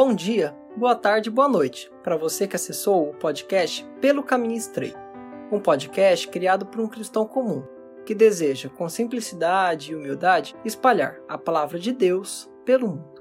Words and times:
Bom 0.00 0.14
dia, 0.14 0.56
boa 0.76 0.94
tarde, 0.94 1.28
boa 1.28 1.48
noite 1.48 1.90
para 2.04 2.16
você 2.16 2.46
que 2.46 2.54
acessou 2.54 3.10
o 3.10 3.14
podcast 3.14 3.84
Pelo 4.00 4.22
Caminho 4.22 4.54
Estreito, 4.54 4.96
um 5.50 5.58
podcast 5.58 6.28
criado 6.28 6.66
por 6.66 6.80
um 6.80 6.86
cristão 6.86 7.26
comum 7.26 7.64
que 8.06 8.14
deseja, 8.14 8.68
com 8.68 8.88
simplicidade 8.88 9.90
e 9.90 9.96
humildade, 9.96 10.54
espalhar 10.64 11.18
a 11.26 11.36
palavra 11.36 11.80
de 11.80 11.90
Deus 11.90 12.48
pelo 12.64 12.86
mundo. 12.86 13.20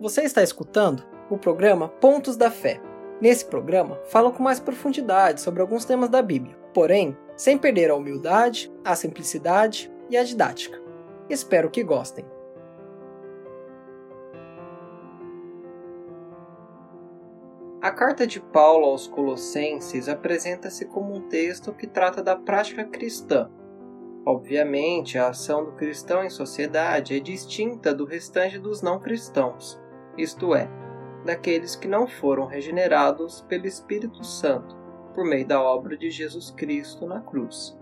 Você 0.00 0.22
está 0.22 0.42
escutando 0.42 1.04
o 1.28 1.36
programa 1.36 1.90
Pontos 1.90 2.34
da 2.34 2.50
Fé. 2.50 2.80
Nesse 3.20 3.44
programa, 3.44 4.00
falo 4.06 4.32
com 4.32 4.42
mais 4.42 4.58
profundidade 4.58 5.42
sobre 5.42 5.60
alguns 5.60 5.84
temas 5.84 6.08
da 6.08 6.22
Bíblia, 6.22 6.56
porém, 6.72 7.14
sem 7.42 7.58
perder 7.58 7.90
a 7.90 7.96
humildade, 7.96 8.72
a 8.84 8.94
simplicidade 8.94 9.92
e 10.08 10.16
a 10.16 10.22
didática. 10.22 10.80
Espero 11.28 11.68
que 11.72 11.82
gostem. 11.82 12.24
A 17.80 17.90
carta 17.90 18.28
de 18.28 18.40
Paulo 18.40 18.86
aos 18.86 19.08
Colossenses 19.08 20.08
apresenta-se 20.08 20.84
como 20.84 21.16
um 21.16 21.22
texto 21.22 21.72
que 21.72 21.88
trata 21.88 22.22
da 22.22 22.36
prática 22.36 22.84
cristã. 22.84 23.50
Obviamente, 24.24 25.18
a 25.18 25.30
ação 25.30 25.64
do 25.64 25.72
cristão 25.72 26.22
em 26.22 26.30
sociedade 26.30 27.16
é 27.16 27.18
distinta 27.18 27.92
do 27.92 28.04
restante 28.04 28.56
dos 28.56 28.82
não 28.82 29.00
cristãos, 29.00 29.80
isto 30.16 30.54
é, 30.54 30.70
daqueles 31.26 31.74
que 31.74 31.88
não 31.88 32.06
foram 32.06 32.46
regenerados 32.46 33.40
pelo 33.48 33.66
Espírito 33.66 34.22
Santo 34.22 34.80
por 35.14 35.24
meio 35.24 35.46
da 35.46 35.62
obra 35.62 35.96
de 35.96 36.10
Jesus 36.10 36.50
Cristo 36.50 37.06
na 37.06 37.20
cruz. 37.20 37.78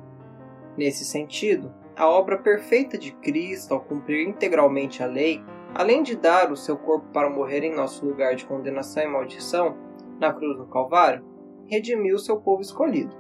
Nesse 0.76 1.04
sentido, 1.04 1.72
a 1.96 2.08
obra 2.08 2.38
perfeita 2.38 2.96
de 2.96 3.12
Cristo, 3.12 3.74
ao 3.74 3.80
cumprir 3.80 4.26
integralmente 4.26 5.02
a 5.02 5.06
lei, 5.06 5.42
além 5.74 6.02
de 6.02 6.16
dar 6.16 6.50
o 6.50 6.56
seu 6.56 6.76
corpo 6.76 7.06
para 7.12 7.30
morrer 7.30 7.62
em 7.62 7.74
nosso 7.74 8.06
lugar 8.06 8.34
de 8.34 8.46
condenação 8.46 9.02
e 9.02 9.06
maldição, 9.06 9.76
na 10.18 10.32
cruz 10.32 10.56
do 10.56 10.66
Calvário, 10.66 11.24
redimiu 11.66 12.18
seu 12.18 12.40
povo 12.40 12.62
escolhido. 12.62 13.14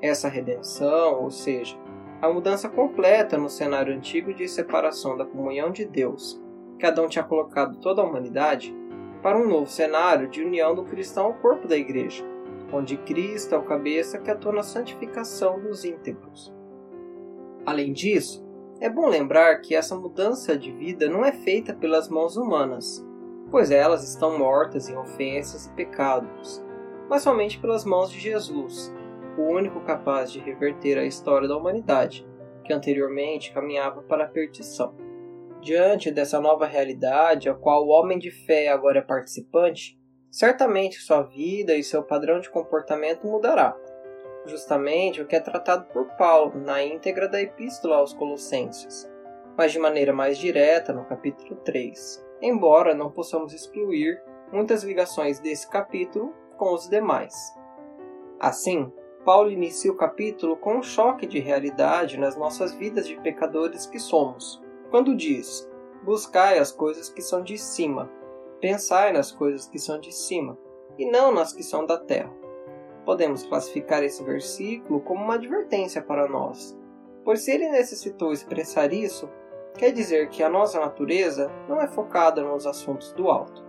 Essa 0.00 0.28
redenção, 0.28 1.22
ou 1.22 1.30
seja, 1.30 1.78
a 2.20 2.28
mudança 2.28 2.68
completa 2.68 3.36
no 3.36 3.48
cenário 3.48 3.94
antigo 3.94 4.32
de 4.32 4.48
separação 4.48 5.16
da 5.16 5.24
comunhão 5.24 5.70
de 5.70 5.84
Deus, 5.84 6.42
que 6.78 6.86
Adão 6.86 7.08
tinha 7.08 7.24
colocado 7.24 7.78
toda 7.78 8.02
a 8.02 8.04
humanidade, 8.04 8.74
para 9.22 9.38
um 9.38 9.48
novo 9.48 9.66
cenário 9.66 10.28
de 10.28 10.42
união 10.42 10.74
do 10.74 10.84
cristão 10.84 11.26
ao 11.26 11.34
corpo 11.34 11.66
da 11.66 11.76
igreja, 11.76 12.24
onde 12.72 12.96
Cristo 12.98 13.54
é 13.54 13.58
o 13.58 13.64
cabeça 13.64 14.18
que 14.18 14.30
atua 14.30 14.52
na 14.52 14.62
santificação 14.62 15.60
dos 15.60 15.84
íntegros. 15.84 16.52
Além 17.64 17.92
disso, 17.92 18.46
é 18.80 18.90
bom 18.90 19.08
lembrar 19.08 19.60
que 19.60 19.74
essa 19.74 19.96
mudança 19.96 20.56
de 20.56 20.70
vida 20.70 21.08
não 21.08 21.24
é 21.24 21.32
feita 21.32 21.72
pelas 21.72 22.08
mãos 22.08 22.36
humanas, 22.36 23.04
pois 23.50 23.70
elas 23.70 24.08
estão 24.08 24.38
mortas 24.38 24.88
em 24.88 24.96
ofensas 24.96 25.66
e 25.66 25.72
pecados, 25.72 26.64
mas 27.08 27.22
somente 27.22 27.58
pelas 27.58 27.84
mãos 27.84 28.10
de 28.10 28.18
Jesus, 28.18 28.94
o 29.38 29.42
único 29.42 29.80
capaz 29.80 30.30
de 30.30 30.40
reverter 30.40 30.98
a 30.98 31.04
história 31.04 31.48
da 31.48 31.56
humanidade, 31.56 32.26
que 32.64 32.72
anteriormente 32.72 33.52
caminhava 33.52 34.02
para 34.02 34.24
a 34.24 34.28
perdição. 34.28 34.94
Diante 35.60 36.10
dessa 36.10 36.40
nova 36.40 36.66
realidade, 36.66 37.48
a 37.48 37.54
qual 37.54 37.86
o 37.86 37.90
homem 37.90 38.18
de 38.18 38.30
fé 38.30 38.68
agora 38.68 38.98
é 38.98 39.02
participante, 39.02 39.98
certamente 40.36 41.00
sua 41.00 41.22
vida 41.22 41.74
e 41.74 41.82
seu 41.82 42.02
padrão 42.02 42.38
de 42.40 42.50
comportamento 42.50 43.26
mudará. 43.26 43.74
Justamente 44.44 45.22
o 45.22 45.26
que 45.26 45.34
é 45.34 45.40
tratado 45.40 45.86
por 45.86 46.14
Paulo 46.18 46.60
na 46.60 46.84
íntegra 46.84 47.26
da 47.26 47.40
Epístola 47.40 47.96
aos 47.96 48.12
Colossenses, 48.12 49.10
mas 49.56 49.72
de 49.72 49.78
maneira 49.78 50.12
mais 50.12 50.36
direta 50.36 50.92
no 50.92 51.06
capítulo 51.06 51.56
3, 51.64 52.22
embora 52.42 52.94
não 52.94 53.10
possamos 53.10 53.54
excluir 53.54 54.22
muitas 54.52 54.82
ligações 54.82 55.40
desse 55.40 55.70
capítulo 55.70 56.34
com 56.58 56.74
os 56.74 56.86
demais. 56.86 57.34
Assim, 58.38 58.92
Paulo 59.24 59.50
inicia 59.50 59.90
o 59.90 59.96
capítulo 59.96 60.58
com 60.58 60.76
um 60.76 60.82
choque 60.82 61.26
de 61.26 61.38
realidade 61.38 62.20
nas 62.20 62.36
nossas 62.36 62.74
vidas 62.74 63.08
de 63.08 63.18
pecadores 63.22 63.86
que 63.86 63.98
somos, 63.98 64.62
quando 64.90 65.16
diz: 65.16 65.66
Buscai 66.04 66.58
as 66.58 66.70
coisas 66.70 67.08
que 67.08 67.22
são 67.22 67.42
de 67.42 67.56
cima, 67.56 68.10
Pensai 68.60 69.12
nas 69.12 69.30
coisas 69.30 69.68
que 69.68 69.78
são 69.78 70.00
de 70.00 70.10
cima, 70.12 70.58
e 70.98 71.04
não 71.10 71.32
nas 71.32 71.52
que 71.52 71.62
são 71.62 71.84
da 71.84 71.98
terra. 71.98 72.32
Podemos 73.04 73.44
classificar 73.44 74.02
esse 74.02 74.24
versículo 74.24 75.00
como 75.00 75.22
uma 75.22 75.34
advertência 75.34 76.02
para 76.02 76.26
nós, 76.26 76.76
pois 77.24 77.40
se 77.42 77.50
ele 77.50 77.68
necessitou 77.68 78.32
expressar 78.32 78.92
isso, 78.92 79.28
quer 79.76 79.92
dizer 79.92 80.30
que 80.30 80.42
a 80.42 80.48
nossa 80.48 80.80
natureza 80.80 81.50
não 81.68 81.80
é 81.80 81.86
focada 81.86 82.42
nos 82.42 82.66
assuntos 82.66 83.12
do 83.12 83.28
alto. 83.28 83.62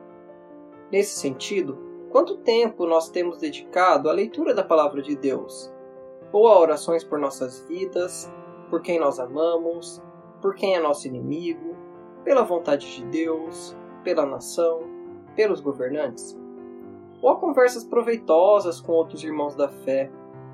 Nesse 0.89 1.19
sentido, 1.19 1.77
quanto 2.09 2.37
tempo 2.37 2.85
nós 2.85 3.09
temos 3.09 3.39
dedicado 3.39 4.09
à 4.09 4.13
leitura 4.13 4.53
da 4.53 4.63
palavra 4.63 5.01
de 5.01 5.17
Deus? 5.17 5.71
Ou 6.31 6.47
a 6.47 6.57
orações 6.59 7.03
por 7.03 7.19
nossas 7.19 7.59
vidas, 7.67 8.31
por 8.69 8.81
quem 8.81 8.99
nós 8.99 9.19
amamos, 9.19 10.01
por 10.41 10.55
quem 10.55 10.75
é 10.75 10.79
nosso 10.79 11.07
inimigo, 11.07 11.75
pela 12.23 12.43
vontade 12.43 12.95
de 12.95 13.05
Deus, 13.05 13.75
pela 14.07 14.25
nação, 14.25 14.83
pelos 15.35 15.59
governantes? 15.59 16.39
Ou 17.21 17.29
a 17.29 17.35
conversas 17.35 17.83
proveitosas 17.83 18.79
com 18.79 18.93
outros 18.93 19.21
irmãos 19.21 19.53
da 19.53 19.67
fé, 19.67 20.09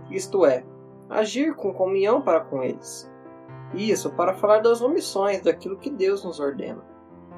isto 0.10 0.44
é, 0.44 0.66
agir 1.08 1.54
com 1.54 1.72
comunhão 1.72 2.20
para 2.20 2.40
com 2.40 2.64
eles? 2.64 3.08
Isso 3.76 4.12
para 4.14 4.34
falar 4.34 4.62
das 4.62 4.82
omissões 4.82 5.42
daquilo 5.42 5.78
que 5.78 5.92
Deus 5.92 6.26
nos 6.26 6.40
ordena. 6.40 6.84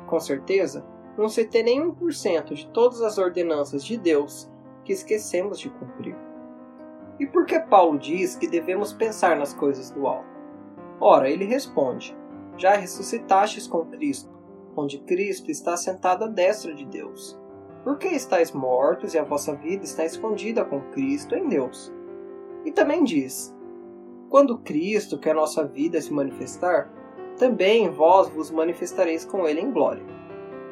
Com 0.07 0.17
certeza, 0.17 0.85
não 1.17 1.27
se 1.27 1.43
tem 1.43 1.63
nem 1.63 1.91
1% 1.91 2.53
de 2.53 2.65
todas 2.67 3.01
as 3.01 3.17
ordenanças 3.17 3.83
de 3.83 3.97
Deus 3.97 4.49
que 4.85 4.93
esquecemos 4.93 5.59
de 5.59 5.69
cumprir. 5.69 6.15
E 7.19 7.25
por 7.25 7.45
que 7.45 7.59
Paulo 7.59 7.99
diz 7.99 8.37
que 8.37 8.47
devemos 8.47 8.93
pensar 8.93 9.35
nas 9.35 9.53
coisas 9.53 9.91
do 9.91 10.07
alto? 10.07 10.29
Ora, 10.97 11.29
ele 11.29 11.43
responde: 11.43 12.15
Já 12.55 12.75
ressuscitastes 12.75 13.67
com 13.67 13.85
Cristo 13.85 14.34
onde 14.75 14.99
Cristo 14.99 15.49
está 15.49 15.77
sentado 15.77 16.25
à 16.25 16.27
destra 16.27 16.73
de 16.73 16.85
Deus. 16.85 17.39
Por 17.83 17.97
que 17.97 18.07
estáis 18.07 18.51
mortos 18.51 19.13
e 19.13 19.19
a 19.19 19.23
vossa 19.23 19.55
vida 19.55 19.83
está 19.83 20.03
escondida 20.03 20.65
com 20.65 20.81
Cristo 20.91 21.35
em 21.35 21.47
Deus? 21.47 21.93
E 22.65 22.71
também 22.71 23.03
diz: 23.03 23.55
Quando 24.29 24.57
Cristo, 24.57 25.19
que 25.19 25.29
é 25.29 25.31
a 25.31 25.35
nossa 25.35 25.63
vida, 25.63 26.01
se 26.01 26.11
manifestar, 26.11 26.91
também 27.37 27.89
vós 27.89 28.27
vos 28.29 28.49
manifestareis 28.49 29.23
com 29.23 29.47
ele 29.47 29.61
em 29.61 29.71
glória. 29.71 30.03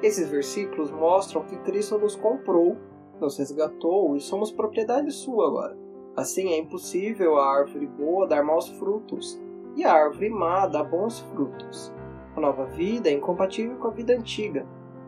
Esses 0.01 0.29
versículos 0.29 0.91
mostram 0.91 1.43
que 1.45 1.57
Cristo 1.57 1.97
nos 1.97 2.15
comprou, 2.15 2.77
nos 3.21 3.37
resgatou 3.37 4.17
e 4.17 4.19
somos 4.19 4.51
propriedade 4.51 5.11
sua 5.11 5.47
agora. 5.47 5.77
Assim 6.15 6.49
é 6.49 6.57
impossível 6.57 7.37
a 7.37 7.59
árvore 7.59 7.87
boa 7.87 8.27
dar 8.27 8.43
maus 8.43 8.69
frutos, 8.69 9.41
e 9.75 9.83
a 9.83 9.93
árvore 9.93 10.29
má 10.29 10.67
dar 10.67 10.83
bons 10.83 11.19
frutos. 11.19 11.93
A 12.35 12.39
nova 12.39 12.65
vida 12.65 13.09
é 13.09 13.13
incompatível 13.13 13.77
com 13.77 13.87
a 13.87 13.91
vida 13.91 14.13
antiga, 14.13 14.65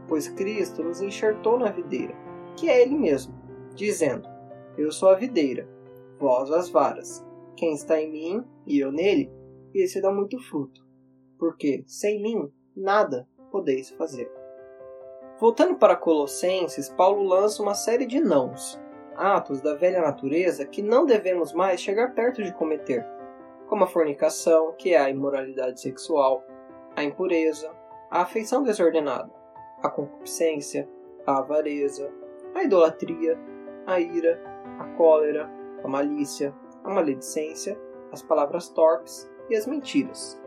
pois 0.08 0.28
Cristo 0.30 0.84
nos 0.84 1.02
enxertou 1.02 1.58
na 1.58 1.72
videira, 1.72 2.14
que 2.56 2.70
é 2.70 2.82
Ele 2.82 2.96
mesmo, 2.96 3.34
dizendo: 3.74 4.28
Eu 4.78 4.92
sou 4.92 5.10
a 5.10 5.16
videira, 5.16 5.68
vós 6.20 6.52
as 6.52 6.70
varas. 6.70 7.26
Quem 7.56 7.74
está 7.74 8.00
em 8.00 8.12
mim 8.12 8.46
e 8.68 8.80
eu 8.80 8.92
nele, 8.92 9.32
esse 9.74 10.02
dá 10.02 10.12
muito 10.12 10.40
fruto, 10.40 10.86
porque 11.38 11.84
sem 11.88 12.22
mim 12.22 12.52
nada 12.76 13.28
podeis 13.52 13.90
fazer. 13.92 14.30
Voltando 15.40 15.76
para 15.76 15.96
Colossenses, 15.96 16.90
Paulo 16.90 17.24
lança 17.24 17.62
uma 17.62 17.74
série 17.74 18.06
de 18.06 18.20
nãos, 18.20 18.80
atos 19.16 19.62
da 19.62 19.74
velha 19.74 20.02
natureza 20.02 20.66
que 20.66 20.82
não 20.82 21.06
devemos 21.06 21.54
mais 21.54 21.82
chegar 21.82 22.14
perto 22.14 22.44
de 22.44 22.54
cometer, 22.54 23.06
como 23.68 23.84
a 23.84 23.88
fornicação, 23.88 24.74
que 24.78 24.94
é 24.94 24.98
a 24.98 25.10
imoralidade 25.10 25.82
sexual, 25.82 26.44
a 26.96 27.04
impureza, 27.04 27.72
a 28.10 28.22
afeição 28.22 28.64
desordenada, 28.64 29.32
a 29.82 29.90
concupiscência, 29.90 30.88
a 31.26 31.40
avareza, 31.40 32.12
a 32.54 32.64
idolatria, 32.64 33.38
a 33.86 34.00
ira, 34.00 34.42
a 34.80 34.86
cólera, 34.96 35.52
a 35.84 35.88
malícia, 35.88 36.56
a 36.84 36.90
maledicência, 36.90 37.78
as 38.12 38.22
palavras 38.22 38.70
torpes 38.70 39.30
e 39.50 39.56
as 39.56 39.68
mentiras. 39.68 40.42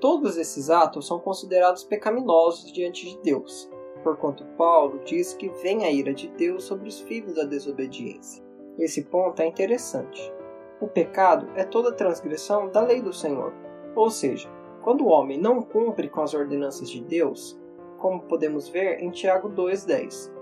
Todos 0.00 0.36
esses 0.36 0.68
atos 0.68 1.06
são 1.06 1.20
considerados 1.20 1.84
pecaminosos 1.84 2.72
diante 2.72 3.06
de 3.06 3.18
Deus, 3.22 3.70
porquanto 4.02 4.44
Paulo 4.56 5.00
diz 5.04 5.32
que 5.34 5.48
vem 5.62 5.84
a 5.84 5.90
ira 5.90 6.12
de 6.12 6.28
Deus 6.28 6.64
sobre 6.64 6.88
os 6.88 7.00
filhos 7.00 7.34
da 7.34 7.44
desobediência. 7.44 8.42
Esse 8.78 9.04
ponto 9.04 9.40
é 9.40 9.46
interessante. 9.46 10.32
O 10.80 10.88
pecado 10.88 11.48
é 11.54 11.62
toda 11.62 11.92
transgressão 11.92 12.68
da 12.68 12.80
lei 12.80 13.00
do 13.00 13.12
Senhor, 13.12 13.54
ou 13.94 14.10
seja, 14.10 14.50
quando 14.82 15.04
o 15.04 15.08
homem 15.08 15.38
não 15.38 15.62
cumpre 15.62 16.08
com 16.08 16.20
as 16.20 16.34
ordenanças 16.34 16.90
de 16.90 17.00
Deus, 17.02 17.58
como 17.98 18.22
podemos 18.22 18.68
ver 18.68 19.00
em 19.00 19.10
Tiago 19.10 19.48
2,10, 19.48 20.32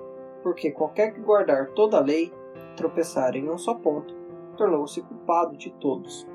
porque 0.42 0.70
qualquer 0.70 1.12
que 1.12 1.20
guardar 1.20 1.68
toda 1.72 1.98
a 1.98 2.02
lei, 2.02 2.32
tropeçar 2.76 3.36
em 3.36 3.48
um 3.50 3.58
só 3.58 3.74
ponto, 3.74 4.14
tornou-se 4.56 5.02
culpado 5.02 5.56
de 5.56 5.70
todos. 5.74 6.26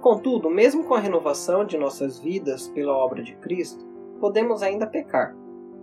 Contudo, 0.00 0.50
mesmo 0.50 0.84
com 0.84 0.94
a 0.94 1.00
renovação 1.00 1.64
de 1.64 1.78
nossas 1.78 2.18
vidas 2.18 2.68
pela 2.68 2.92
obra 2.92 3.22
de 3.22 3.34
Cristo, 3.36 3.86
podemos 4.20 4.62
ainda 4.62 4.86
pecar, 4.86 5.34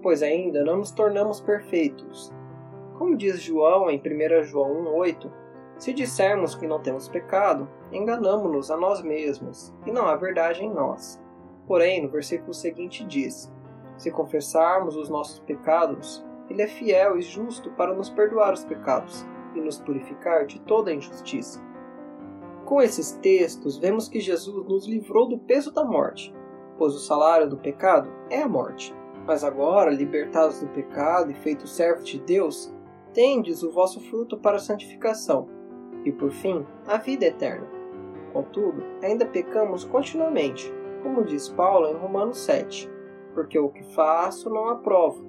pois 0.03 0.21
ainda 0.21 0.63
não 0.63 0.77
nos 0.77 0.91
tornamos 0.91 1.41
perfeitos. 1.41 2.31
Como 2.99 3.17
diz 3.17 3.41
João 3.41 3.89
em 3.89 3.97
1 3.99 4.43
João 4.43 4.83
1,8, 4.83 5.31
se 5.79 5.91
dissermos 5.91 6.53
que 6.53 6.67
não 6.67 6.79
temos 6.79 7.09
pecado, 7.09 7.67
enganamos-nos 7.91 8.69
a 8.69 8.77
nós 8.77 9.01
mesmos, 9.01 9.73
e 9.87 9.91
não 9.91 10.05
há 10.05 10.15
verdade 10.15 10.63
em 10.63 10.71
nós. 10.71 11.19
Porém, 11.71 12.01
no 12.01 12.09
versículo 12.09 12.53
seguinte 12.53 13.01
diz: 13.05 13.49
Se 13.95 14.11
confessarmos 14.11 14.97
os 14.97 15.07
nossos 15.07 15.39
pecados, 15.39 16.21
Ele 16.49 16.63
é 16.63 16.67
fiel 16.67 17.17
e 17.17 17.21
justo 17.21 17.71
para 17.71 17.93
nos 17.93 18.09
perdoar 18.09 18.51
os 18.51 18.65
pecados 18.65 19.25
e 19.55 19.61
nos 19.61 19.79
purificar 19.79 20.45
de 20.45 20.59
toda 20.59 20.93
injustiça. 20.93 21.63
Com 22.65 22.81
esses 22.81 23.13
textos, 23.13 23.77
vemos 23.77 24.09
que 24.09 24.19
Jesus 24.19 24.67
nos 24.67 24.85
livrou 24.85 25.29
do 25.29 25.37
peso 25.37 25.71
da 25.71 25.85
morte, 25.85 26.35
pois 26.77 26.93
o 26.93 26.99
salário 26.99 27.47
do 27.47 27.55
pecado 27.55 28.11
é 28.29 28.41
a 28.41 28.49
morte. 28.49 28.93
Mas 29.25 29.41
agora, 29.41 29.91
libertados 29.91 30.59
do 30.59 30.67
pecado 30.67 31.31
e 31.31 31.35
feitos 31.35 31.73
servos 31.73 32.05
de 32.05 32.19
Deus, 32.19 32.75
tendes 33.13 33.63
o 33.63 33.71
vosso 33.71 34.01
fruto 34.09 34.37
para 34.37 34.57
a 34.57 34.59
santificação 34.59 35.47
e, 36.03 36.11
por 36.11 36.31
fim, 36.31 36.65
a 36.85 36.97
vida 36.97 37.27
eterna. 37.27 37.65
Contudo, 38.33 38.83
ainda 39.01 39.25
pecamos 39.25 39.85
continuamente, 39.85 40.80
como 41.01 41.23
diz 41.23 41.49
Paulo 41.49 41.87
em 41.87 41.95
Romanos 41.95 42.39
7, 42.39 42.89
porque 43.33 43.57
o 43.59 43.69
que 43.69 43.83
faço 43.93 44.49
não 44.49 44.69
aprovo. 44.69 45.25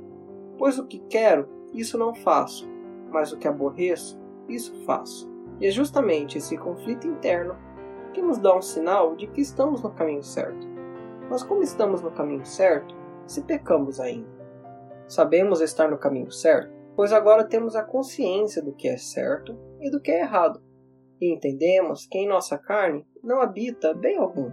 Pois 0.58 0.78
o 0.78 0.86
que 0.86 0.98
quero, 1.08 1.48
isso 1.72 1.98
não 1.98 2.14
faço, 2.14 2.68
mas 3.10 3.32
o 3.32 3.38
que 3.38 3.48
aborreço, 3.48 4.20
isso 4.48 4.74
faço. 4.84 5.30
E 5.60 5.66
é 5.66 5.70
justamente 5.70 6.38
esse 6.38 6.56
conflito 6.56 7.06
interno 7.06 7.56
que 8.12 8.20
nos 8.20 8.38
dá 8.38 8.56
um 8.56 8.62
sinal 8.62 9.16
de 9.16 9.26
que 9.26 9.40
estamos 9.40 9.82
no 9.82 9.90
caminho 9.90 10.22
certo. 10.22 10.66
Mas 11.30 11.42
como 11.42 11.62
estamos 11.62 12.02
no 12.02 12.10
caminho 12.10 12.44
certo 12.44 12.94
se 13.26 13.42
pecamos 13.42 13.98
ainda? 14.00 14.30
Sabemos 15.08 15.60
estar 15.60 15.90
no 15.90 15.98
caminho 15.98 16.30
certo 16.30 16.82
pois 16.94 17.12
agora 17.12 17.44
temos 17.44 17.74
a 17.74 17.82
consciência 17.82 18.62
do 18.62 18.74
que 18.74 18.88
é 18.88 18.96
certo 18.96 19.58
e 19.80 19.90
do 19.90 20.00
que 20.00 20.10
é 20.10 20.20
errado, 20.20 20.62
e 21.20 21.32
entendemos 21.32 22.06
que 22.06 22.18
em 22.18 22.28
nossa 22.28 22.58
carne 22.58 23.06
não 23.22 23.40
habita 23.40 23.94
bem 23.94 24.16
algum, 24.16 24.50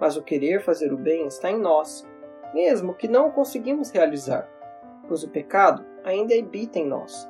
mas 0.00 0.16
o 0.16 0.22
querer 0.22 0.60
fazer 0.60 0.92
o 0.92 0.96
bem 0.96 1.26
está 1.26 1.50
em 1.50 1.58
nós, 1.58 2.06
mesmo 2.54 2.94
que 2.94 3.08
não 3.08 3.28
o 3.28 3.32
conseguimos 3.32 3.90
realizar, 3.90 4.48
pois 5.08 5.22
o 5.22 5.30
pecado 5.30 5.84
ainda 6.04 6.34
habita 6.34 6.78
em 6.78 6.86
nós. 6.86 7.28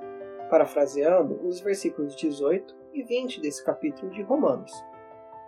Parafraseando 0.50 1.40
os 1.46 1.60
versículos 1.60 2.14
18 2.14 2.74
e 2.92 3.02
20 3.02 3.40
desse 3.40 3.64
capítulo 3.64 4.10
de 4.12 4.22
Romanos. 4.22 4.72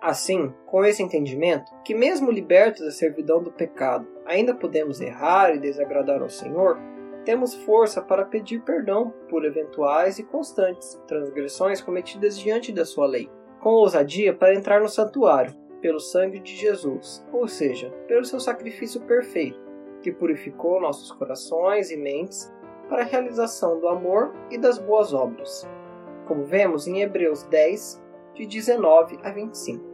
Assim, 0.00 0.54
com 0.66 0.84
esse 0.84 1.02
entendimento, 1.02 1.72
que 1.84 1.94
mesmo 1.94 2.30
libertos 2.30 2.84
da 2.84 2.90
servidão 2.90 3.42
do 3.42 3.50
pecado, 3.50 4.06
ainda 4.24 4.54
podemos 4.54 5.00
errar 5.00 5.54
e 5.54 5.58
desagradar 5.58 6.22
ao 6.22 6.28
Senhor, 6.28 6.78
temos 7.24 7.54
força 7.54 8.00
para 8.00 8.24
pedir 8.24 8.62
perdão 8.62 9.12
por 9.28 9.44
eventuais 9.44 10.18
e 10.18 10.22
constantes 10.22 11.00
transgressões 11.06 11.80
cometidas 11.80 12.38
diante 12.38 12.72
da 12.72 12.84
sua 12.84 13.06
lei, 13.06 13.28
com 13.60 13.70
ousadia 13.70 14.32
para 14.32 14.54
entrar 14.54 14.80
no 14.80 14.88
santuário, 14.88 15.52
pelo 15.80 16.00
sangue 16.00 16.38
de 16.40 16.54
Jesus, 16.56 17.24
ou 17.32 17.46
seja, 17.46 17.90
pelo 18.06 18.24
seu 18.24 18.40
sacrifício 18.40 19.00
perfeito, 19.02 19.58
que 20.02 20.12
purificou 20.12 20.80
nossos 20.80 21.10
corações 21.12 21.90
e 21.90 21.96
mentes 21.96 22.52
para 22.88 23.02
a 23.02 23.06
realização 23.06 23.78
do 23.78 23.88
amor 23.88 24.34
e 24.50 24.58
das 24.58 24.78
boas 24.78 25.12
obras, 25.12 25.68
como 26.26 26.44
vemos 26.44 26.86
em 26.86 27.02
Hebreus 27.02 27.42
10, 27.44 28.02
de 28.34 28.46
19 28.46 29.18
a 29.22 29.30
25. 29.30 29.84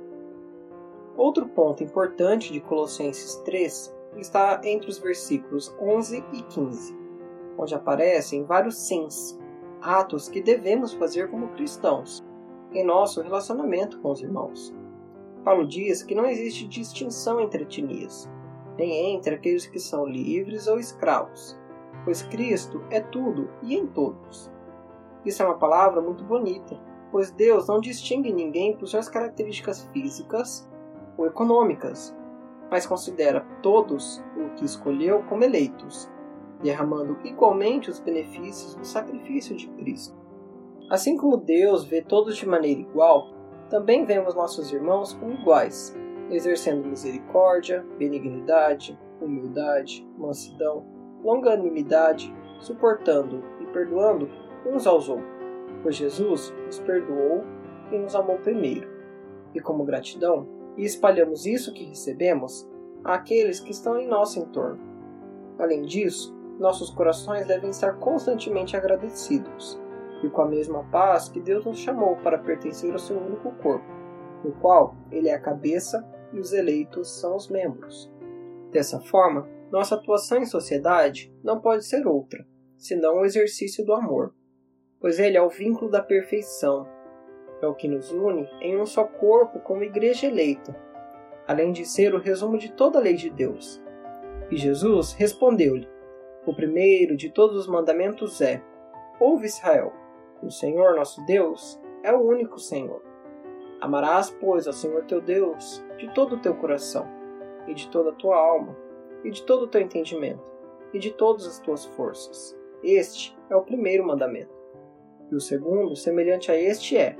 Outro 1.16 1.46
ponto 1.48 1.82
importante 1.82 2.52
de 2.52 2.60
Colossenses 2.60 3.36
3 3.44 3.94
está 4.16 4.60
entre 4.64 4.90
os 4.90 4.98
versículos 4.98 5.74
11 5.80 6.24
e 6.32 6.42
15 6.42 7.04
onde 7.58 7.74
aparecem 7.74 8.44
vários 8.44 8.76
sims, 8.76 9.38
atos 9.80 10.28
que 10.28 10.42
devemos 10.42 10.92
fazer 10.94 11.30
como 11.30 11.48
cristãos, 11.48 12.24
em 12.72 12.84
nosso 12.84 13.20
relacionamento 13.22 14.00
com 14.00 14.10
os 14.10 14.20
irmãos. 14.20 14.74
Paulo 15.44 15.66
diz 15.66 16.02
que 16.02 16.14
não 16.14 16.24
existe 16.24 16.66
distinção 16.66 17.38
entre 17.38 17.64
etnias, 17.64 18.30
nem 18.78 19.14
entre 19.14 19.34
aqueles 19.34 19.66
que 19.66 19.78
são 19.78 20.06
livres 20.06 20.66
ou 20.66 20.80
escravos, 20.80 21.58
pois 22.04 22.22
Cristo 22.22 22.82
é 22.90 23.00
tudo 23.00 23.50
e 23.62 23.76
em 23.76 23.86
todos. 23.86 24.50
Isso 25.24 25.42
é 25.42 25.46
uma 25.46 25.58
palavra 25.58 26.00
muito 26.00 26.24
bonita, 26.24 26.80
pois 27.12 27.30
Deus 27.30 27.68
não 27.68 27.78
distingue 27.78 28.32
ninguém 28.32 28.74
por 28.74 28.86
suas 28.86 29.08
características 29.08 29.88
físicas 29.92 30.68
ou 31.18 31.26
econômicas, 31.26 32.16
mas 32.70 32.86
considera 32.86 33.46
todos 33.62 34.24
o 34.36 34.54
que 34.54 34.64
escolheu 34.64 35.22
como 35.24 35.44
eleitos, 35.44 36.10
derramando 36.62 37.18
igualmente 37.22 37.90
os 37.90 38.00
benefícios 38.00 38.74
do 38.74 38.84
sacrifício 38.84 39.54
de 39.54 39.68
Cristo. 39.68 40.16
Assim 40.90 41.16
como 41.16 41.36
Deus 41.36 41.84
vê 41.84 42.02
todos 42.02 42.36
de 42.36 42.46
maneira 42.46 42.80
igual, 42.80 43.33
também 43.68 44.04
vemos 44.04 44.34
nossos 44.34 44.72
irmãos 44.72 45.12
como 45.14 45.32
iguais, 45.32 45.96
exercendo 46.30 46.86
misericórdia, 46.86 47.84
benignidade, 47.98 48.98
humildade, 49.20 50.06
mansidão, 50.18 50.86
longanimidade, 51.22 52.34
suportando 52.60 53.42
e 53.60 53.66
perdoando 53.66 54.28
uns 54.66 54.86
aos 54.86 55.08
outros, 55.08 55.28
pois 55.82 55.96
Jesus 55.96 56.52
nos 56.66 56.78
perdoou 56.80 57.44
e 57.92 57.98
nos 57.98 58.14
amou 58.14 58.38
primeiro. 58.38 58.88
E 59.54 59.60
como 59.60 59.84
gratidão, 59.84 60.48
espalhamos 60.76 61.46
isso 61.46 61.72
que 61.72 61.84
recebemos 61.84 62.68
àqueles 63.04 63.60
que 63.60 63.70
estão 63.70 63.98
em 63.98 64.06
nosso 64.06 64.38
entorno. 64.38 64.80
Além 65.58 65.82
disso, 65.82 66.34
nossos 66.58 66.90
corações 66.90 67.46
devem 67.46 67.70
estar 67.70 67.94
constantemente 67.94 68.76
agradecidos, 68.76 69.80
e 70.24 70.30
com 70.30 70.42
a 70.42 70.48
mesma 70.48 70.84
paz 70.84 71.28
que 71.28 71.40
Deus 71.40 71.64
nos 71.64 71.78
chamou 71.78 72.16
para 72.16 72.38
pertencer 72.38 72.92
ao 72.92 72.98
seu 72.98 73.16
único 73.18 73.50
corpo, 73.56 73.86
no 74.42 74.52
qual 74.52 74.94
Ele 75.10 75.28
é 75.28 75.34
a 75.34 75.40
cabeça 75.40 76.06
e 76.32 76.38
os 76.38 76.52
eleitos 76.52 77.20
são 77.20 77.36
os 77.36 77.48
membros. 77.48 78.10
Dessa 78.70 79.00
forma, 79.00 79.48
nossa 79.70 79.94
atuação 79.94 80.38
em 80.38 80.46
sociedade 80.46 81.32
não 81.42 81.60
pode 81.60 81.84
ser 81.84 82.06
outra, 82.06 82.46
senão 82.76 83.20
o 83.20 83.24
exercício 83.24 83.84
do 83.84 83.92
amor, 83.92 84.34
pois 85.00 85.18
ele 85.18 85.36
é 85.36 85.42
o 85.42 85.48
vínculo 85.48 85.90
da 85.90 86.02
perfeição, 86.02 86.88
é 87.62 87.66
o 87.66 87.74
que 87.74 87.88
nos 87.88 88.10
une 88.10 88.48
em 88.60 88.80
um 88.80 88.86
só 88.86 89.04
corpo 89.04 89.60
como 89.60 89.84
igreja 89.84 90.26
eleita, 90.26 90.76
além 91.46 91.72
de 91.72 91.84
ser 91.84 92.14
o 92.14 92.20
resumo 92.20 92.58
de 92.58 92.72
toda 92.72 92.98
a 92.98 93.02
lei 93.02 93.14
de 93.14 93.30
Deus. 93.30 93.82
E 94.50 94.56
Jesus 94.56 95.12
respondeu-lhe: 95.12 95.88
o 96.46 96.54
primeiro 96.54 97.16
de 97.16 97.30
todos 97.30 97.56
os 97.56 97.66
mandamentos 97.66 98.40
é: 98.40 98.62
Ouve 99.18 99.46
Israel, 99.46 99.92
o 100.42 100.50
Senhor 100.50 100.94
nosso 100.94 101.24
Deus 101.24 101.80
é 102.02 102.12
o 102.12 102.20
único 102.20 102.58
Senhor. 102.58 103.02
Amarás, 103.80 104.30
pois, 104.30 104.66
ao 104.66 104.72
Senhor 104.72 105.04
teu 105.04 105.20
Deus 105.20 105.84
de 105.98 106.12
todo 106.14 106.36
o 106.36 106.40
teu 106.40 106.54
coração, 106.54 107.06
e 107.66 107.74
de 107.74 107.88
toda 107.88 108.10
a 108.10 108.14
tua 108.14 108.36
alma, 108.36 108.76
e 109.22 109.30
de 109.30 109.42
todo 109.42 109.64
o 109.64 109.66
teu 109.66 109.80
entendimento, 109.80 110.42
e 110.92 110.98
de 110.98 111.10
todas 111.10 111.46
as 111.46 111.58
tuas 111.58 111.84
forças. 111.84 112.56
Este 112.82 113.36
é 113.48 113.56
o 113.56 113.62
primeiro 113.62 114.06
mandamento. 114.06 114.54
E 115.30 115.34
o 115.34 115.40
segundo, 115.40 115.96
semelhante 115.96 116.50
a 116.50 116.56
este, 116.56 116.96
é: 116.96 117.16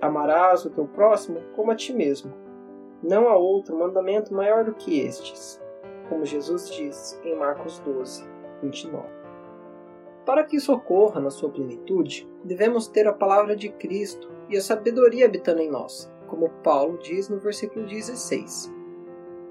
Amarás 0.00 0.64
o 0.64 0.70
teu 0.70 0.86
próximo 0.86 1.40
como 1.56 1.70
a 1.70 1.76
ti 1.76 1.92
mesmo. 1.92 2.32
Não 3.02 3.28
há 3.28 3.36
outro 3.36 3.78
mandamento 3.78 4.34
maior 4.34 4.64
do 4.64 4.74
que 4.74 5.00
estes, 5.00 5.62
como 6.08 6.24
Jesus 6.24 6.68
diz 6.70 7.18
em 7.24 7.34
Marcos 7.36 7.78
12. 7.80 8.38
29. 8.62 9.17
Para 10.28 10.44
que 10.44 10.56
isso 10.56 10.74
ocorra 10.74 11.22
na 11.22 11.30
sua 11.30 11.48
plenitude, 11.48 12.28
devemos 12.44 12.86
ter 12.86 13.08
a 13.08 13.14
palavra 13.14 13.56
de 13.56 13.70
Cristo 13.70 14.30
e 14.50 14.58
a 14.58 14.60
sabedoria 14.60 15.24
habitando 15.24 15.62
em 15.62 15.70
nós, 15.70 16.12
como 16.26 16.50
Paulo 16.62 16.98
diz 16.98 17.30
no 17.30 17.38
versículo 17.38 17.86
16. 17.86 18.70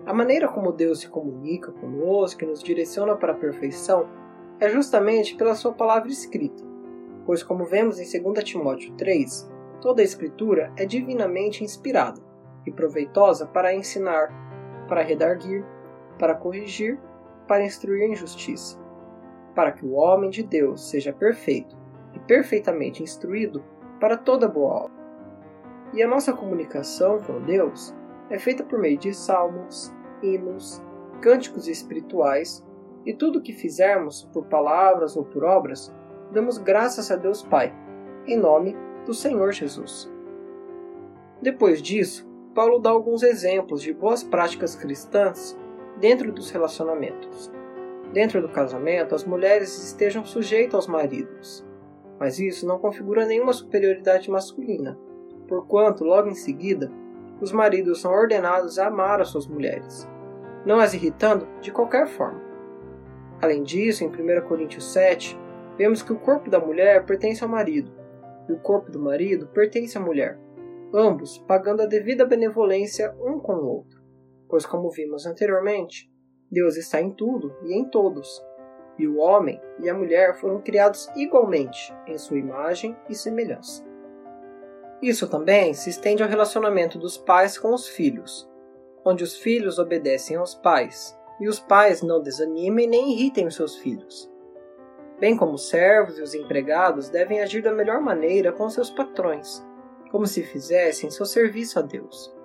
A 0.06 0.14
maneira 0.14 0.48
como 0.48 0.72
Deus 0.72 1.00
se 1.00 1.10
comunica 1.10 1.72
conosco 1.72 2.44
e 2.44 2.46
nos 2.46 2.62
direciona 2.62 3.16
para 3.16 3.34
a 3.34 3.36
perfeição 3.36 4.08
é 4.60 4.70
justamente 4.70 5.36
pela 5.36 5.56
sua 5.56 5.74
palavra 5.74 6.12
escrita, 6.12 6.64
pois, 7.26 7.42
como 7.42 7.66
vemos 7.66 8.00
em 8.00 8.22
2 8.22 8.44
Timóteo 8.44 8.94
3, 8.98 9.50
toda 9.82 10.04
a 10.04 10.06
Escritura 10.06 10.72
é 10.78 10.86
divinamente 10.86 11.64
inspirada 11.64 12.22
e 12.68 12.72
proveitosa 12.72 13.48
para 13.48 13.74
ensinar, 13.74 14.30
para 14.88 15.02
redarguir, 15.02 15.66
para 16.20 16.36
corrigir, 16.36 17.00
para 17.48 17.66
instruir 17.66 18.04
em 18.04 18.16
justiça 18.16 18.86
para 19.58 19.72
que 19.72 19.84
o 19.84 19.94
homem 19.94 20.30
de 20.30 20.44
Deus 20.44 20.88
seja 20.88 21.12
perfeito 21.12 21.76
e 22.14 22.20
perfeitamente 22.20 23.02
instruído 23.02 23.64
para 24.00 24.16
toda 24.16 24.48
boa 24.48 24.84
obra. 24.84 24.98
E 25.96 26.04
a 26.04 26.08
nossa 26.08 26.32
comunicação 26.32 27.20
com 27.24 27.42
Deus 27.42 27.92
é 28.30 28.38
feita 28.38 28.64
por 28.64 28.78
meio 28.78 29.00
de 29.00 29.16
salmos, 29.16 29.92
hinos, 30.22 30.80
cânticos 31.22 31.68
espirituais 31.68 32.64
e 33.04 33.16
tudo 33.16 33.40
o 33.40 33.42
que 33.42 33.52
fizermos 33.52 34.30
por 34.32 34.46
palavras 34.46 35.18
ou 35.18 35.26
por 35.26 35.44
obras, 35.44 35.92
damos 36.32 36.60
graças 36.60 37.10
a 37.10 37.16
Deus 37.16 37.42
Pai, 37.42 37.74
em 38.28 38.38
nome 38.38 38.78
do 39.08 39.14
Senhor 39.14 39.52
Jesus. 39.52 40.08
Depois 41.42 41.82
disso, 41.82 42.30
Paulo 42.54 42.78
dá 42.78 42.92
alguns 42.92 43.24
exemplos 43.24 43.82
de 43.82 43.92
boas 43.92 44.24
práticas 44.24 44.76
cristãs 44.76 45.58
dentro 46.00 46.32
dos 46.32 46.52
relacionamentos. 46.52 47.52
Dentro 48.14 48.42
do 48.42 48.50
casamento, 48.50 49.14
as 49.14 49.26
mulheres 49.26 49.78
estejam 49.84 50.26
sujeitas 50.26 50.76
aos 50.76 50.88
maridos, 50.88 51.66
mas 52.20 52.40
isso 52.40 52.66
não 52.66 52.80
configura 52.80 53.26
nenhuma 53.26 53.54
superioridade 53.54 54.32
masculina, 54.32 54.98
porquanto, 55.48 56.04
logo 56.04 56.30
em 56.30 56.36
seguida, 56.36 56.92
os 57.42 57.52
maridos 57.52 58.02
são 58.02 58.12
ordenados 58.12 58.80
a 58.80 58.88
amar 58.88 59.22
as 59.22 59.30
suas 59.30 59.46
mulheres, 59.46 60.08
não 60.66 60.80
as 60.80 60.94
irritando 60.94 61.48
de 61.62 61.72
qualquer 61.72 62.08
forma. 62.08 62.42
Além 63.42 63.62
disso, 63.62 64.04
em 64.04 64.08
1 64.08 64.48
Coríntios 64.48 64.92
7, 64.92 65.38
vemos 65.78 66.02
que 66.02 66.12
o 66.12 66.20
corpo 66.20 66.50
da 66.50 66.60
mulher 66.60 67.06
pertence 67.06 67.44
ao 67.44 67.50
marido, 67.50 67.92
e 68.50 68.54
o 68.54 68.58
corpo 68.58 68.90
do 68.90 69.00
marido 69.00 69.48
pertence 69.48 69.98
à 69.98 70.02
mulher, 70.02 70.40
ambos 70.94 71.38
pagando 71.40 71.82
a 71.82 71.86
devida 71.86 72.26
benevolência 72.26 73.14
um 73.22 73.38
com 73.38 73.54
o 73.54 73.68
outro, 73.68 74.02
pois, 74.50 74.66
como 74.66 74.90
vimos 74.90 75.26
anteriormente, 75.26 76.10
Deus 76.50 76.78
está 76.78 77.02
em 77.02 77.12
tudo 77.12 77.56
e 77.64 77.74
em 77.74 77.86
todos, 77.86 78.42
e 78.98 79.08
o 79.08 79.18
homem 79.18 79.62
e 79.80 79.90
a 79.90 79.94
mulher 79.94 80.36
foram 80.40 80.62
criados 80.62 81.10
igualmente 81.16 81.94
em 82.08 82.18
sua 82.18 82.38
imagem 82.38 82.96
e 83.10 83.16
semelhança. 83.16 83.86
Isso 85.02 85.28
também 85.28 85.74
se 85.74 85.90
estende 85.90 86.24
ao 86.24 86.30
relacionamento 86.30 86.98
dos 86.98 87.18
pais 87.18 87.58
com 87.58 87.74
os 87.74 87.88
filhos, 87.88 88.50
onde 89.06 89.24
os 89.24 89.38
filhos 89.38 89.78
obedecem 89.78 90.38
aos 90.38 90.56
pais, 90.56 91.18
e 91.40 91.48
os 91.48 91.60
pais 91.60 92.02
não 92.02 92.22
desanimem 92.22 92.88
nem 92.88 93.12
irritem 93.12 93.46
os 93.46 93.56
seus 93.56 93.76
filhos. 93.78 94.32
Bem 95.20 95.38
como 95.38 95.54
os 95.54 95.70
servos 95.70 96.18
e 96.18 96.22
os 96.22 96.34
empregados 96.34 97.10
devem 97.10 97.42
agir 97.42 97.62
da 97.62 97.72
melhor 97.72 98.02
maneira 98.02 98.52
com 98.52 98.70
seus 98.70 98.90
patrões, 98.90 99.64
como 100.12 100.26
se 100.26 100.42
fizessem 100.44 101.12
seu 101.12 101.26
serviço 101.26 101.78
a 101.78 101.82
Deus. 101.82 102.36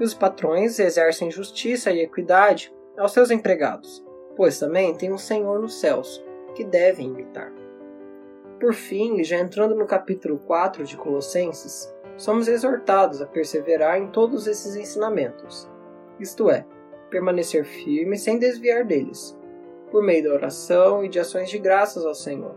E 0.00 0.04
os 0.04 0.14
patrões 0.14 0.78
exercem 0.78 1.30
justiça 1.30 1.90
e 1.90 2.00
equidade 2.00 2.72
aos 2.98 3.12
seus 3.12 3.30
empregados, 3.30 4.04
pois 4.36 4.58
também 4.58 4.94
tem 4.94 5.12
um 5.12 5.18
Senhor 5.18 5.60
nos 5.60 5.80
céus, 5.80 6.22
que 6.54 6.64
devem 6.64 7.06
imitar. 7.06 7.52
Por 8.60 8.74
fim, 8.74 9.22
já 9.22 9.38
entrando 9.38 9.74
no 9.74 9.86
capítulo 9.86 10.38
4 10.38 10.84
de 10.84 10.96
Colossenses, 10.96 11.94
somos 12.16 12.48
exortados 12.48 13.22
a 13.22 13.26
perseverar 13.26 13.98
em 13.98 14.08
todos 14.08 14.48
esses 14.48 14.74
ensinamentos, 14.74 15.70
isto 16.18 16.50
é, 16.50 16.66
permanecer 17.08 17.64
firme 17.64 18.18
sem 18.18 18.38
desviar 18.38 18.84
deles, 18.84 19.38
por 19.90 20.02
meio 20.02 20.24
da 20.24 20.34
oração 20.34 21.04
e 21.04 21.08
de 21.08 21.20
ações 21.20 21.48
de 21.48 21.58
graças 21.58 22.04
ao 22.04 22.14
Senhor. 22.14 22.56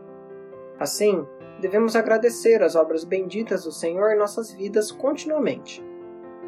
Assim, 0.79 1.25
devemos 1.59 1.95
agradecer 1.95 2.63
as 2.63 2.75
obras 2.75 3.03
benditas 3.03 3.63
do 3.63 3.71
Senhor 3.71 4.11
em 4.11 4.17
nossas 4.17 4.51
vidas 4.51 4.91
continuamente 4.91 5.83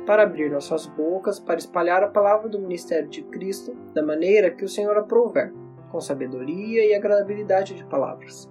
para 0.06 0.24
abrir 0.24 0.52
nossas 0.52 0.86
bocas 0.86 1.40
para 1.40 1.58
espalhar 1.58 2.04
a 2.04 2.08
palavra 2.08 2.50
do 2.50 2.60
ministério 2.60 3.08
de 3.08 3.24
Cristo 3.24 3.76
da 3.94 4.04
maneira 4.04 4.52
que 4.52 4.66
o 4.66 4.70
Senhor 4.70 4.98
aprouver, 4.98 5.54
com 5.92 6.02
sabedoria 6.02 6.86
e 6.86 6.94
agradabilidade 6.94 7.76
de 7.76 7.86
palavras, 7.86 8.50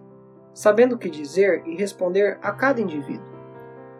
sabendo 0.55 0.95
o 0.95 0.99
que 0.99 1.11
dizer 1.11 1.63
e 1.67 1.77
responder 1.77 2.39
a 2.41 2.53
cada 2.53 2.81
indivíduo. 2.81 3.33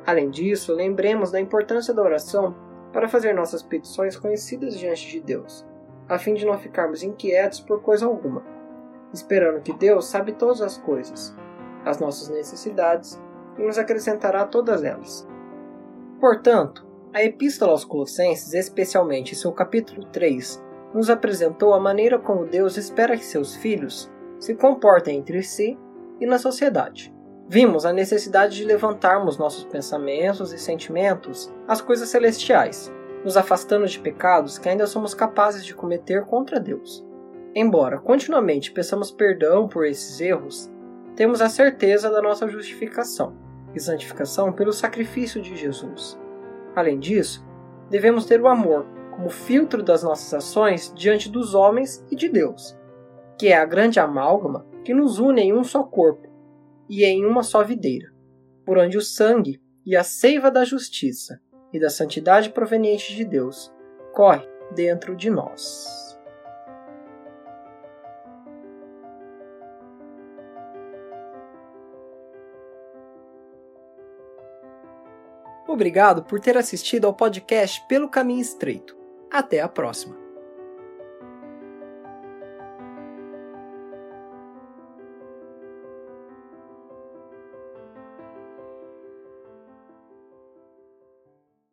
Além 0.07 0.31
disso, 0.31 0.75
lembremos 0.75 1.31
da 1.31 1.41
importância 1.41 1.93
da 1.93 2.03
oração 2.03 2.55
para 2.93 3.09
fazer 3.09 3.35
nossas 3.35 3.63
petições 3.63 4.17
conhecidas 4.17 4.79
diante 4.79 5.09
de 5.09 5.21
Deus, 5.21 5.67
a 6.09 6.19
fim 6.19 6.35
de 6.35 6.45
não 6.45 6.59
ficarmos 6.59 7.03
inquietos 7.03 7.61
por 7.61 7.83
coisa 7.83 8.07
alguma, 8.07 8.43
esperando 9.13 9.63
que 9.63 9.73
Deus 9.73 10.07
sabe 10.07 10.33
todas 10.33 10.61
as 10.61 10.77
coisas, 10.79 11.35
as 11.85 11.99
nossas 11.99 12.29
necessidades, 12.29 13.21
e 13.59 13.63
nos 13.63 13.79
acrescentará 13.79 14.47
todas 14.47 14.83
elas. 14.83 15.29
Portanto, 16.21 16.87
a 17.15 17.23
Epístola 17.23 17.73
aos 17.73 17.85
Colossenses, 17.85 18.55
especialmente 18.55 19.37
seu 19.37 19.53
capítulo 19.53 20.07
3, 20.07 20.63
nos 20.95 21.11
apresentou 21.11 21.75
a 21.75 21.81
maneira 21.81 22.19
como 22.19 22.47
Deus 22.47 22.79
espera 22.79 23.17
que 23.17 23.25
seus 23.25 23.55
filhos 23.55 24.11
se 24.39 24.55
comportem 24.55 25.19
entre 25.19 25.43
si 25.43 25.79
e 26.19 26.27
na 26.27 26.39
sociedade. 26.39 27.15
Vimos 27.49 27.85
a 27.85 27.93
necessidade 27.93 28.57
de 28.57 28.65
levantarmos 28.65 29.37
nossos 29.37 29.65
pensamentos 29.65 30.53
e 30.53 30.59
sentimentos 30.59 31.53
às 31.69 31.83
coisas 31.83 32.09
celestiais, 32.09 32.91
nos 33.23 33.37
afastando 33.37 33.87
de 33.87 33.99
pecados 33.99 34.57
que 34.57 34.69
ainda 34.69 34.87
somos 34.87 35.13
capazes 35.13 35.67
de 35.67 35.75
cometer 35.75 36.25
contra 36.25 36.59
Deus. 36.59 37.07
Embora 37.55 37.99
continuamente 37.99 38.73
peçamos 38.73 39.11
perdão 39.11 39.69
por 39.69 39.85
esses 39.85 40.19
erros, 40.19 40.71
temos 41.15 41.43
a 41.43 41.51
certeza 41.51 42.11
da 42.11 42.23
nossa 42.23 42.49
justificação 42.49 43.37
e 43.75 43.81
santificação 43.81 44.51
pelo 44.51 44.73
sacrifício 44.73 45.43
de 45.43 45.55
Jesus. 45.55 46.22
Além 46.75 46.99
disso, 46.99 47.45
devemos 47.91 48.25
ter 48.25 48.41
o 48.41 48.49
amor 48.49 48.87
como 49.15 49.29
filtro 49.29 49.83
das 49.83 50.03
nossas 50.03 50.33
ações 50.33 50.93
diante 50.95 51.29
dos 51.29 51.55
homens 51.55 52.05
e 52.11 52.17
de 52.17 52.29
Deus, 52.29 52.77
que 53.39 53.49
é 53.49 53.57
a 53.57 53.65
grande 53.65 54.01
amálgama 54.01 54.67
que 54.85 54.95
nos 54.95 55.19
une 55.19 55.43
em 55.43 55.53
um 55.53 55.63
só 55.63 55.83
corpo 55.83 56.29
e 56.89 57.05
em 57.05 57.25
uma 57.25 57.43
só 57.43 57.63
videira, 57.63 58.13
por 58.65 58.79
onde 58.79 58.97
o 58.97 59.03
sangue 59.03 59.61
e 59.85 59.97
a 59.97 60.03
seiva 60.03 60.51
da 60.51 60.65
justiça 60.65 61.41
e 61.73 61.79
da 61.79 61.91
santidade 61.91 62.51
proveniente 62.51 63.15
de 63.15 63.25
Deus 63.25 63.73
corre 64.13 64.47
dentro 64.75 65.15
de 65.15 65.31
nós. 65.31 66.02
Obrigado 75.67 76.25
por 76.25 76.41
ter 76.41 76.57
assistido 76.57 77.07
ao 77.07 77.15
podcast 77.15 77.83
Pelo 77.89 78.09
Caminho 78.09 78.41
Estreito. 78.41 78.97
Até 79.31 79.61
a 79.61 79.69
próxima! 79.69 80.22